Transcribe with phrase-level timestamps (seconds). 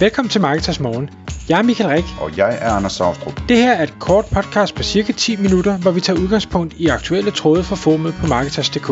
[0.00, 1.10] Velkommen til Marketers Morgen.
[1.48, 2.04] Jeg er Michael Rik.
[2.20, 3.36] Og jeg er Anders Saustrup.
[3.48, 6.86] Det her er et kort podcast på cirka 10 minutter, hvor vi tager udgangspunkt i
[6.86, 8.86] aktuelle tråde fra formet på Marketers.dk.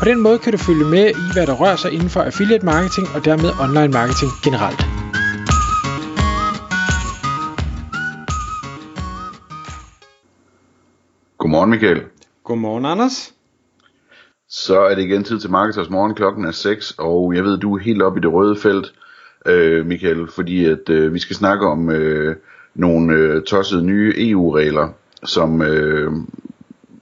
[0.00, 2.64] På den måde kan du følge med i, hvad der rører sig inden for affiliate
[2.64, 4.80] marketing og dermed online marketing generelt.
[11.38, 12.00] Godmorgen Michael.
[12.44, 13.34] Godmorgen Anders.
[14.48, 16.14] Så er det igen tid til Marketers Morgen.
[16.14, 18.92] Klokken er 6, og jeg ved, du er helt oppe i det røde felt,
[19.46, 22.36] øh, Michael, fordi at øh, vi skal snakke om øh,
[22.74, 24.88] nogle øh, tossede nye EU-regler,
[25.24, 26.12] som, øh,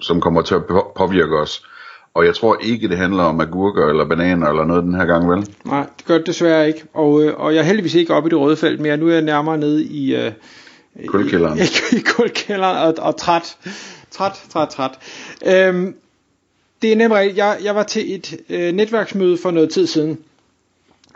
[0.00, 0.62] som kommer til at
[0.96, 1.66] påvirke os.
[2.14, 5.30] Og jeg tror ikke, det handler om agurker eller bananer eller noget den her gang,
[5.30, 5.46] vel?
[5.64, 6.84] Nej, det gør det desværre ikke.
[6.94, 8.96] Og, øh, og jeg er heldigvis ikke oppe i det røde felt mere.
[8.96, 10.16] Nu er jeg nærmere nede i...
[10.16, 10.32] Øh,
[11.06, 11.58] Kulkælderen.
[11.58, 11.62] I,
[11.92, 13.56] i, i kulkælderen og, og træt.
[14.10, 14.90] Træt, træt, træt.
[15.46, 15.94] Øhm,
[16.82, 20.18] det er nemlig jeg, jeg var til et øh, netværksmøde for noget tid siden,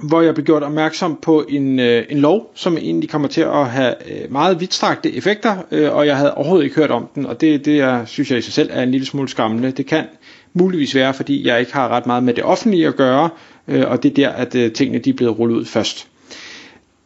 [0.03, 3.67] hvor jeg blev gjort opmærksom på en, øh, en lov, som egentlig kommer til at
[3.71, 7.41] have øh, meget vidtstrakte effekter, øh, og jeg havde overhovedet ikke hørt om den, og
[7.41, 9.71] det, det jeg, synes jeg i sig selv er en lille smule skræmmende.
[9.71, 10.05] Det kan
[10.53, 13.29] muligvis være, fordi jeg ikke har ret meget med det offentlige at gøre,
[13.69, 16.09] øh, og det er der, at øh, tingene de er blevet rullet ud først.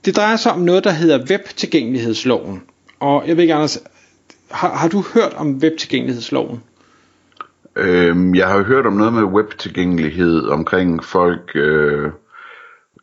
[0.05, 2.63] Det drejer sig om noget, der hedder webtilgængelighedsloven.
[3.01, 3.79] Og jeg ved ikke, Anders,
[4.51, 6.63] har, har du hørt om webtilgængelighedsloven?
[7.77, 12.11] Øhm, jeg har hørt om noget med webtilgængelighed omkring folk, øh,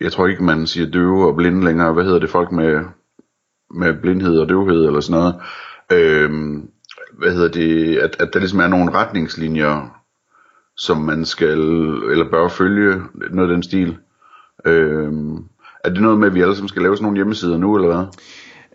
[0.02, 2.84] jeg tror ikke man siger døve og blinde længere, hvad hedder det, folk med,
[3.72, 5.36] med blindhed og døvhed eller sådan noget.
[5.92, 6.70] Øhm,
[7.18, 10.02] hvad hedder det, at, at der ligesom er nogle retningslinjer,
[10.78, 11.60] som man skal,
[12.12, 13.98] eller bør følge, noget af den stil.
[14.66, 15.38] Øhm,
[15.84, 17.96] er det noget med, at vi alle sammen skal lave sådan nogle hjemmesider nu, eller
[17.96, 18.06] hvad?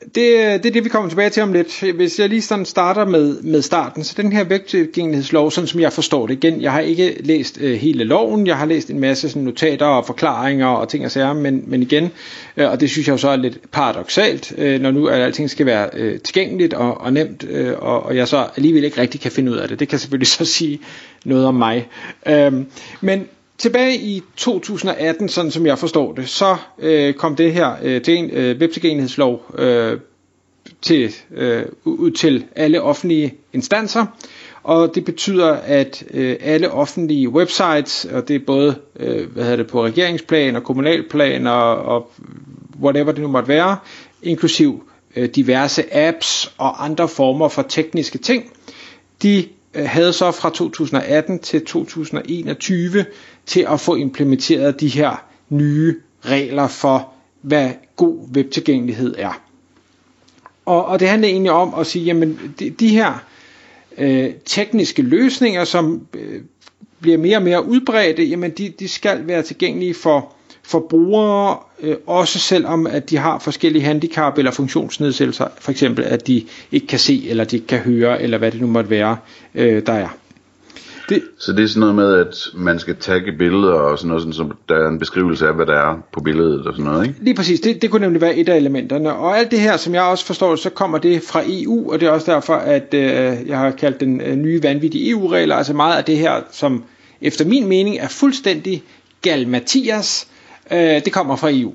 [0.05, 0.15] Det,
[0.63, 1.95] det er det, vi kommer tilbage til om lidt.
[1.95, 5.93] Hvis jeg lige sådan starter med, med starten, så den her vægttilgængelighedslov, sådan som jeg
[5.93, 9.29] forstår det igen, jeg har ikke læst øh, hele loven, jeg har læst en masse
[9.29, 12.11] sådan, notater og forklaringer og ting og sager, men, men igen,
[12.57, 15.51] øh, og det synes jeg jo så er lidt paradoxalt, øh, når nu at alting
[15.51, 19.21] skal være øh, tilgængeligt og, og nemt, øh, og, og jeg så alligevel ikke rigtig
[19.21, 19.81] kan finde ud af det.
[19.81, 20.81] Det kan selvfølgelig så sige
[21.25, 21.89] noget om mig.
[22.27, 22.53] Øh,
[23.01, 23.27] men
[23.61, 28.15] tilbage i 2018, sådan som jeg forstår det, så øh, kom det her øh, til
[28.17, 29.99] en øh, webtilgængelighedslov øh,
[30.83, 34.07] til, øh, ud til alle offentlige instanser,
[34.63, 39.57] og det betyder, at øh, alle offentlige websites, og det er både øh, hvad hedder
[39.57, 42.11] det, på regeringsplan og kommunalplan og, og
[42.83, 43.77] whatever det nu måtte være,
[44.23, 44.85] inklusiv
[45.17, 48.53] øh, diverse apps og andre former for tekniske ting,
[49.23, 49.45] de
[49.75, 53.05] Øh, havde så fra 2018 til 2021
[53.47, 59.43] til at få implementeret de her nye regler for, hvad god webtilgængelighed er.
[60.67, 63.25] Og, og det handler egentlig om at sige, jamen de, de her
[63.99, 66.43] øh, tekniske løsninger, som øh,
[67.01, 70.35] bliver mere og mere udbredte, jamen de, de skal være tilgængelige for
[70.71, 76.27] for brugere, øh, også selvom at de har forskellige handicap eller funktionsnedsættelser, for eksempel at
[76.27, 79.17] de ikke kan se, eller de ikke kan høre, eller hvad det nu måtte være,
[79.55, 80.09] øh, der er.
[81.09, 84.23] Det, så det er sådan noget med, at man skal tagge billeder og sådan noget,
[84.23, 87.07] sådan, så der er en beskrivelse af, hvad der er på billedet og sådan noget,
[87.07, 87.25] ikke?
[87.25, 89.13] Lige præcis, det, det kunne nemlig være et af elementerne.
[89.13, 92.07] Og alt det her, som jeg også forstår, så kommer det fra EU, og det
[92.07, 95.99] er også derfor, at øh, jeg har kaldt den øh, nye vanvittige EU-regler, altså meget
[95.99, 96.85] af det her, som
[97.21, 98.83] efter min mening er fuldstændig
[99.23, 100.29] gal Mathias,
[100.73, 101.73] øh, det kommer fra EU.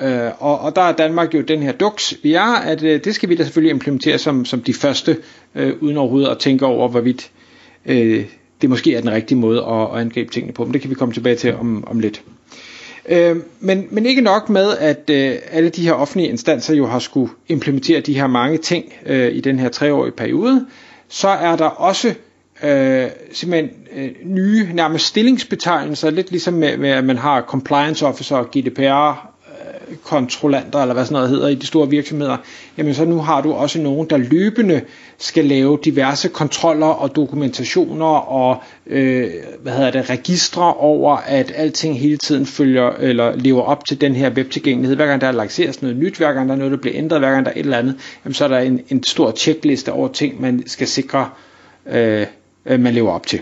[0.00, 3.14] Øh, og, og der er Danmark jo den her duks, vi er, at øh, det
[3.14, 5.16] skal vi da selvfølgelig implementere som, som de første,
[5.54, 7.30] øh, uden overhovedet at tænke over, hvorvidt
[7.86, 8.24] øh,
[8.60, 10.64] det måske er den rigtige måde at, at angribe tingene på.
[10.64, 12.22] Men det kan vi komme tilbage til om, om lidt.
[13.08, 16.98] Øh, men, men ikke nok med, at øh, alle de her offentlige instanser jo har
[16.98, 20.66] skulle implementere de her mange ting øh, i den her treårige periode,
[21.08, 22.14] så er der også
[22.62, 28.36] øh, simpelthen øh, nye nærmest stillingsbetegnelser, lidt ligesom med, med at man har compliance officer
[28.36, 32.36] og GDPR øh, kontrollanter, eller hvad sådan noget hedder i de store virksomheder,
[32.78, 34.80] jamen så nu har du også nogen, der løbende
[35.18, 39.30] skal lave diverse kontroller og dokumentationer og øh,
[39.62, 44.16] hvad hedder det, registre over, at alting hele tiden følger eller lever op til den
[44.16, 44.96] her webtilgængelighed.
[44.96, 47.30] Hver gang der lanceres noget nyt, hver gang der er noget, der bliver ændret, hver
[47.30, 50.08] gang der er et eller andet, jamen så er der en, en stor checkliste over
[50.08, 51.28] ting, man skal sikre
[51.88, 52.26] øh,
[52.66, 53.40] øh, man lever op til.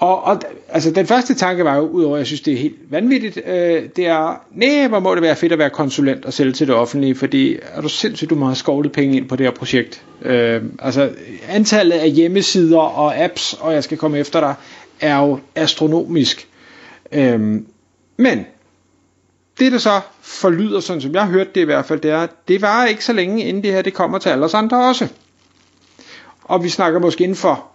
[0.00, 2.76] Og, og altså den første tanke var jo, udover at jeg synes det er helt
[2.90, 6.52] vanvittigt, øh, det er, nej, hvor må det være fedt at være konsulent og sælge
[6.52, 9.46] til det offentlige, fordi er du sindssygt, du må have skovlet penge ind på det
[9.46, 10.04] her projekt.
[10.22, 11.10] Øh, altså
[11.48, 14.54] antallet af hjemmesider og apps, og jeg skal komme efter dig,
[15.00, 16.48] er jo astronomisk.
[17.12, 17.40] Øh,
[18.16, 18.46] men
[19.58, 22.62] det der så forlyder, sådan som jeg hørte det i hvert fald, det er, det
[22.62, 25.08] var ikke så længe, inden det her det kommer til alle os andre også
[26.44, 27.66] og vi snakker måske inden for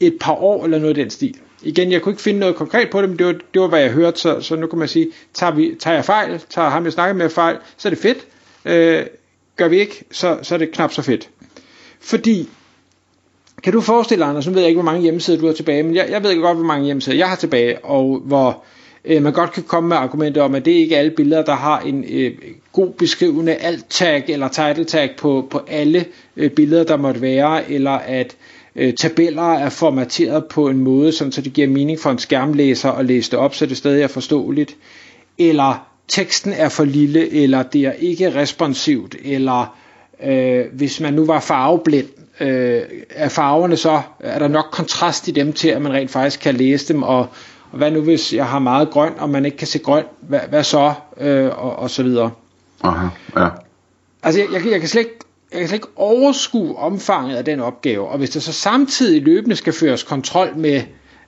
[0.00, 1.34] et par år eller noget af den stil.
[1.62, 3.80] Igen, jeg kunne ikke finde noget konkret på det, men det var, det var hvad
[3.80, 6.84] jeg hørte, så, så nu kan man sige, tager, vi, tager jeg fejl, tager ham
[6.84, 8.26] jeg snakker med fejl, så er det fedt.
[8.64, 9.06] Øh,
[9.56, 11.30] gør vi ikke, så, så er det knap så fedt.
[12.00, 12.48] Fordi,
[13.62, 15.82] kan du forestille dig, Anders, nu ved jeg ikke, hvor mange hjemmesider du har tilbage,
[15.82, 18.64] men jeg, jeg ved godt, hvor mange hjemmesider jeg har tilbage, og hvor
[19.04, 21.54] øh, man godt kan komme med argumenter om, at det er ikke alle billeder, der
[21.54, 22.32] har en øh,
[22.76, 26.04] god beskrivende alt-tag eller title-tag på, på alle
[26.36, 28.36] øh, billeder, der måtte være, eller at
[28.76, 32.90] øh, tabeller er formateret på en måde, sådan, så det giver mening for en skærmlæser
[32.92, 34.76] at læse det op, så det stadig er forståeligt,
[35.38, 39.76] eller teksten er for lille, eller det er ikke responsivt, eller
[40.24, 42.08] øh, hvis man nu var farveblind,
[42.40, 46.40] øh, er farverne så, er der nok kontrast i dem til, at man rent faktisk
[46.40, 47.18] kan læse dem, og,
[47.70, 50.40] og hvad nu hvis jeg har meget grøn, og man ikke kan se grøn, hvad,
[50.48, 52.30] hvad så, øh, og, og så videre.
[52.82, 53.06] Aha,
[53.36, 53.48] ja.
[54.22, 55.18] Altså jeg, jeg, jeg kan slet ikke
[55.52, 59.56] jeg kan slet ikke overskue omfanget af den opgave, og hvis der så samtidig løbende
[59.56, 60.82] skal føres kontrol med,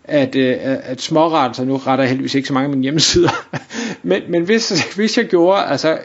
[0.05, 3.31] at, øh, at småretter, nu retter jeg heldigvis ikke så mange af mine hjemmesider,
[4.03, 5.99] men, men hvis, hvis jeg gjorde, altså,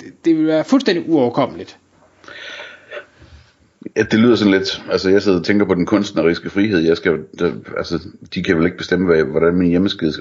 [0.00, 1.78] det, det ville være fuldstændig uoverkommeligt.
[3.96, 6.96] Ja, det lyder sådan lidt, altså jeg sidder og tænker på den kunstneriske frihed, jeg
[6.96, 7.98] skal, der, altså
[8.34, 10.12] de kan vel ikke bestemme, hvad, hvordan min hjemmeside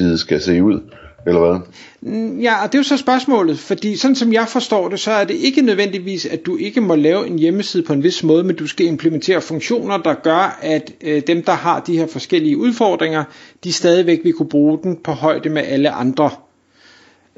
[0.00, 0.80] øh, skal se ud,
[1.26, 1.60] eller hvad?
[2.00, 5.10] Mm, ja, og det er jo så spørgsmålet, fordi sådan som jeg forstår det, så
[5.10, 8.44] er det ikke nødvendigvis, at du ikke må lave en hjemmeside på en vis måde,
[8.44, 12.58] men du skal implementere funktioner, der gør, at øh, dem, der har de her forskellige
[12.58, 13.24] udfordringer,
[13.64, 16.30] de stadigvæk vil kunne bruge den på højde med alle andre.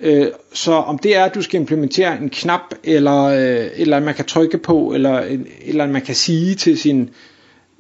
[0.01, 4.15] Øh, så om det er, at du skal implementere en knap, eller, øh, eller man
[4.15, 7.11] kan trykke på, eller, eller man kan sige til sin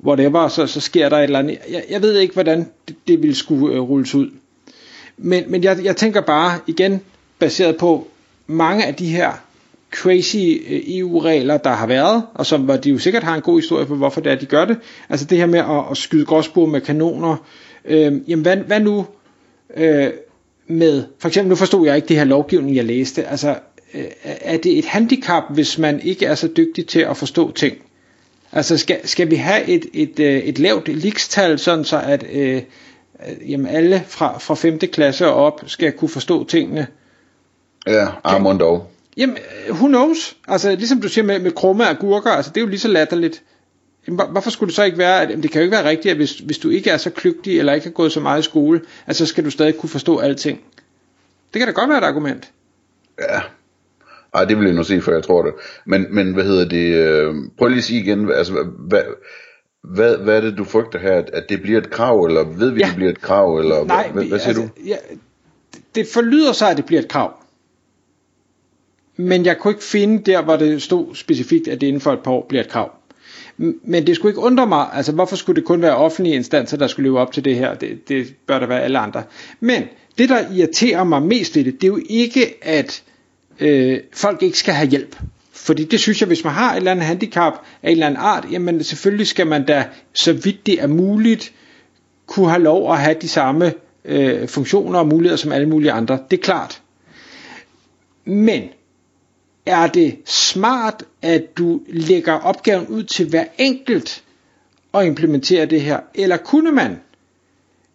[0.04, 1.58] whatever, så, så sker der et eller andet.
[1.70, 4.30] Jeg, jeg ved ikke, hvordan det, det ville skulle øh, rulles ud.
[5.16, 7.00] Men, men jeg, jeg tænker bare igen,
[7.38, 8.08] baseret på
[8.46, 9.32] mange af de her
[9.90, 10.36] crazy
[10.70, 13.86] øh, EU-regler, der har været, og som hvor de jo sikkert har en god historie
[13.86, 14.76] på, hvorfor det er, de gør det.
[15.08, 17.36] Altså det her med at, at skyde gråsbord med kanoner.
[17.84, 19.06] Øh, jamen hvad, hvad nu
[19.76, 20.10] øh,
[20.70, 23.26] med, for eksempel nu forstod jeg ikke det her lovgivning, jeg læste.
[23.26, 23.58] Altså
[23.94, 27.76] øh, er det et handicap, hvis man ikke er så dygtig til at forstå ting?
[28.52, 32.62] Altså skal, skal vi have et, et, øh, et lavt likstal, sådan så at øh,
[33.48, 34.78] jamen alle fra, fra 5.
[34.78, 36.86] klasse og op skal kunne forstå tingene.
[37.86, 38.86] Ja, Armand dog.
[39.16, 39.36] Jamen,
[39.70, 40.36] who knows?
[40.48, 43.42] Altså, ligesom du siger med, med krumme agurker, altså det er jo lige så latterligt.
[44.06, 46.38] Hvorfor skulle det så ikke være, at det kan jo ikke være rigtigt, at hvis,
[46.38, 49.16] hvis du ikke er så kløgtig, eller ikke har gået så meget i skole, at
[49.16, 50.60] så skal du stadig kunne forstå alting.
[51.54, 52.50] Det kan da godt være et argument.
[53.20, 53.40] Ja,
[54.34, 55.52] ej, det vil jeg nu se, for jeg tror det.
[55.86, 56.94] Men, men hvad hedder det?
[56.94, 59.02] Øh, prøv lige at sige igen, altså, hvad,
[59.82, 61.22] hvad, hvad er det, du frygter her?
[61.32, 62.86] At det bliver et krav, eller ved vi, ja.
[62.86, 63.58] det bliver et krav?
[63.58, 64.68] Eller Nej, hvad, hvad siger altså, du?
[64.86, 64.96] Ja,
[65.94, 67.34] det forlyder sig, at det bliver et krav.
[69.16, 72.20] Men jeg kunne ikke finde der, hvor det stod specifikt, at det inden for et
[72.24, 72.99] par år bliver et krav.
[73.84, 76.86] Men det skulle ikke undre mig, altså hvorfor skulle det kun være offentlige instanser, der
[76.86, 77.74] skulle leve op til det her?
[77.74, 79.22] Det, det bør der være alle andre.
[79.60, 79.82] Men
[80.18, 83.02] det, der irriterer mig mest ved det, det er jo ikke, at
[83.60, 85.16] øh, folk ikke skal have hjælp.
[85.52, 87.52] Fordi det synes jeg, hvis man har et eller andet handicap
[87.82, 91.52] af en eller anden art, jamen selvfølgelig skal man da, så vidt det er muligt,
[92.26, 93.72] kunne have lov at have de samme
[94.04, 96.18] øh, funktioner og muligheder som alle mulige andre.
[96.30, 96.82] Det er klart.
[98.24, 98.62] Men
[99.70, 104.24] er det smart, at du lægger opgaven ud til hver enkelt
[104.92, 106.00] og implementere det her?
[106.14, 107.00] Eller kunne man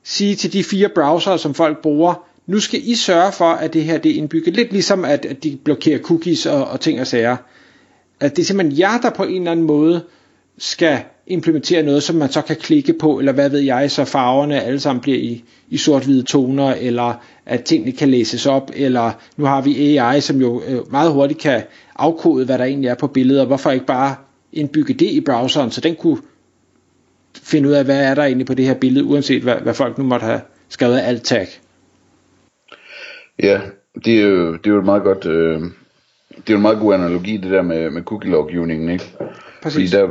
[0.04, 3.84] sige til de fire browsere, som folk bruger, nu skal I sørge for, at det
[3.84, 4.56] her det er indbygget.
[4.56, 7.38] Lidt ligesom, at, at de blokerer cookies og, og ting og sager.
[8.20, 10.04] At det er simpelthen jer, der på en eller anden måde
[10.58, 14.64] skal implementere noget, som man så kan klikke på, eller hvad ved jeg, så farverne
[14.64, 17.14] alle sammen bliver i, i sort-hvide toner, eller
[17.46, 21.40] at tingene kan læses op, eller nu har vi AI, som jo øh, meget hurtigt
[21.40, 21.62] kan
[21.96, 24.16] afkode, hvad der egentlig er på billeder, hvorfor ikke bare
[24.54, 26.18] indbygge det i browseren, så den kunne
[27.44, 29.98] finde ud af, hvad er der egentlig på det her billede, uanset hvad, hvad folk
[29.98, 31.48] nu måtte have skrevet alt tag.
[33.44, 33.62] Ja,
[34.06, 35.62] det er jo, det er jo et meget godt, øh,
[36.30, 39.06] det er jo en meget god analogi, det der med, med cookie-lovgivningen, ikke?
[39.64, 39.92] Præcis.
[39.92, 40.10] Fordi der,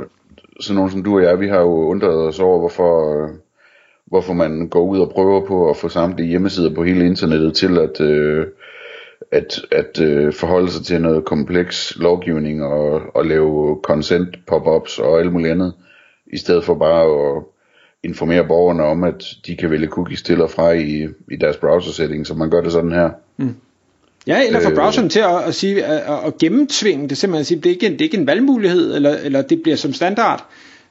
[0.61, 3.31] sådan nogen som du og jeg, vi har jo undret os over, hvorfor, øh,
[4.07, 7.79] hvorfor man går ud og prøver på at få samtlige hjemmesider på hele internettet til
[7.79, 8.47] at, øh,
[9.31, 15.21] at, at øh, forholde sig til noget kompleks lovgivning og, og lave consent pop-ups og
[15.21, 15.75] alt muligt andet,
[16.27, 17.43] i stedet for bare at
[18.03, 21.93] informere borgerne om, at de kan vælge cookies til og fra i, i deres browser
[21.93, 23.11] setting, så man gør det sådan her.
[23.37, 23.55] Mm.
[24.27, 27.47] Ja, eller få øh, browseren til at, at, sige, at, at gennemtvinge det, simpelthen at
[27.47, 29.93] sige, det er ikke en, det er ikke en valgmulighed, eller, eller det bliver som
[29.93, 30.47] standard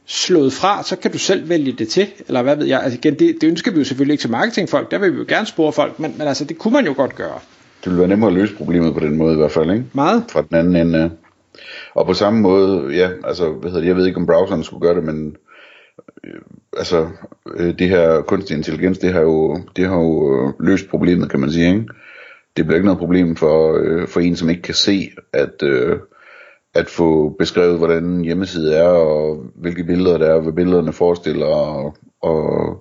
[0.05, 2.81] slået fra, så kan du selv vælge det til, eller hvad ved jeg.
[2.83, 5.25] Altså igen, det, det ønsker vi jo selvfølgelig ikke til marketingfolk, der vil vi jo
[5.27, 7.39] gerne spore folk, men, men altså, det kunne man jo godt gøre.
[7.83, 9.85] Det ville være nemmere at løse problemet på den måde i hvert fald, ikke?
[9.93, 10.23] Meget.
[10.29, 11.11] Fra den anden ende.
[11.93, 14.81] Og på samme måde, ja, altså, hvad hedder det, jeg ved ikke om browseren skulle
[14.81, 15.35] gøre det, men
[16.23, 16.41] øh,
[16.77, 17.07] altså,
[17.55, 21.39] øh, det her kunstig intelligens, det har jo, det har jo øh, løst problemet, kan
[21.39, 21.85] man sige, ikke?
[22.57, 25.97] Det bliver ikke noget problem for, øh, for en, som ikke kan se, at, øh,
[26.75, 31.45] at få beskrevet, hvordan en hjemmeside er, og hvilke billeder der er, hvad billederne forestiller,
[31.45, 32.77] og, og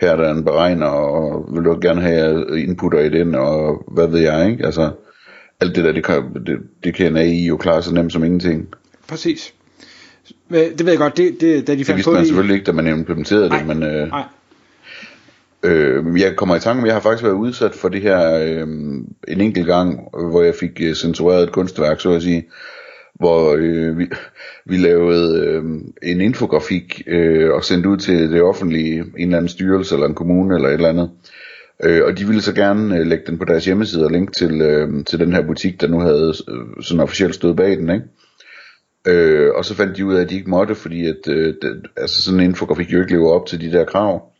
[0.00, 4.06] her er der en beregner, og vil du gerne have inputter i den, og hvad
[4.06, 4.66] ved jeg, ikke?
[4.66, 4.90] Altså,
[5.60, 8.24] alt det der, det kan, det, det kan en AI jo klare så nemt som
[8.24, 8.68] ingenting.
[9.08, 9.54] Præcis.
[10.50, 12.86] Det ved jeg godt, det, det, da de det vidste man selvfølgelig ikke, da man
[12.86, 14.24] implementerede nej, det, men øh, nej.
[15.62, 18.68] Øh, jeg kommer i tanke om, jeg har faktisk været udsat for det her øh,
[19.28, 22.48] en enkelt gang, hvor jeg fik øh, censureret et kunstværk, så at sige,
[23.14, 24.06] hvor øh, vi,
[24.66, 25.64] vi lavede øh,
[26.02, 30.14] en infografik øh, og sendte ud til det offentlige, en eller anden styrelse eller en
[30.14, 31.10] kommune eller et eller andet.
[31.84, 34.60] Øh, og de ville så gerne øh, lægge den på deres hjemmeside og linke til,
[34.60, 38.04] øh, til den her butik, der nu havde øh, sådan officielt stået bag den, ikke?
[39.06, 41.86] Øh, og så fandt de ud af, at de ikke måtte, fordi at, øh, det,
[41.96, 44.32] altså sådan en infografik jo ikke lever op til de der krav.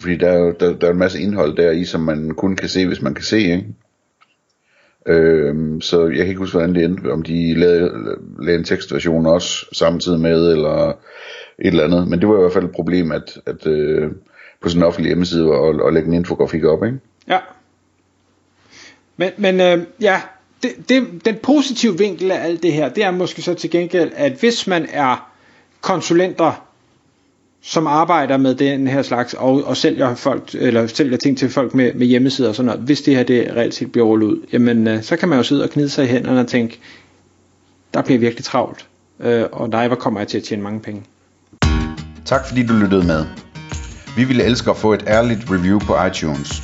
[0.00, 2.56] Fordi der er jo der, der er en masse indhold der i, som man kun
[2.56, 3.64] kan se, hvis man kan se, ikke?
[5.06, 7.92] Øhm, så jeg kan ikke huske, hvordan det endte, om de lavede,
[8.40, 10.88] lavede en tekstversion også samtidig med, eller
[11.58, 12.08] et eller andet.
[12.08, 14.10] Men det var i hvert fald et problem, at, at øh,
[14.60, 16.98] på sådan en offentlig hjemmeside at, og lægge en infografik op, ikke?
[17.28, 17.38] Ja.
[19.16, 20.20] Men, men øh, ja,
[20.62, 24.10] det, det, den positive vinkel af alt det her, det er måske så til gengæld,
[24.16, 25.32] at hvis man er
[25.80, 26.65] konsulenter,
[27.68, 31.74] som arbejder med den her slags, og, og sælger, folk, eller sælger ting til folk
[31.74, 34.46] med, med hjemmesider og sådan noget, hvis det her det reelt set bliver rullet ud,
[34.52, 36.80] jamen øh, så kan man jo sidde og knide sig i hænderne og tænke,
[37.94, 38.86] der bliver virkelig travlt,
[39.20, 41.02] øh, og nej, hvor kommer jeg til at tjene mange penge.
[42.24, 43.24] Tak fordi du lyttede med.
[44.16, 46.62] Vi ville elske at få et ærligt review på iTunes.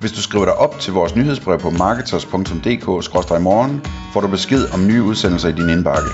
[0.00, 3.80] Hvis du skriver dig op til vores nyhedsbrev på marketers.dk-morgen,
[4.12, 6.08] får du besked om nye udsendelser i din indbakke.